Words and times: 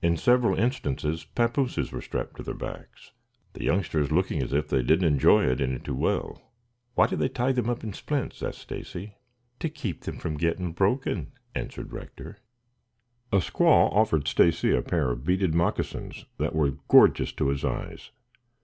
In 0.00 0.16
several 0.16 0.56
instances 0.56 1.24
papooses 1.34 1.90
were 1.90 2.00
strapped 2.00 2.36
to 2.36 2.44
their 2.44 2.54
backs, 2.54 3.10
the 3.54 3.64
youngsters 3.64 4.12
looking 4.12 4.40
as 4.40 4.52
if 4.52 4.68
they 4.68 4.84
did 4.84 5.00
not 5.02 5.08
enjoy 5.08 5.46
it 5.46 5.60
any 5.60 5.80
too 5.80 5.96
well. 5.96 6.52
"Why 6.94 7.08
do 7.08 7.16
they 7.16 7.28
tie 7.28 7.50
them 7.50 7.68
up 7.68 7.82
in 7.82 7.92
splints?" 7.92 8.40
asked 8.40 8.60
Stacy. 8.60 9.16
"To 9.58 9.68
keep 9.68 10.02
them 10.02 10.18
from 10.18 10.36
getting 10.36 10.70
broken," 10.70 11.32
answered 11.56 11.92
Rector. 11.92 12.38
A 13.32 13.38
squaw 13.38 13.92
offered 13.92 14.28
Stacy 14.28 14.70
a 14.70 14.80
pair 14.80 15.10
of 15.10 15.24
beaded 15.24 15.56
moccasins 15.56 16.24
that 16.36 16.54
were 16.54 16.76
gorgeous 16.86 17.32
to 17.32 17.48
his 17.48 17.64
eyes. 17.64 18.12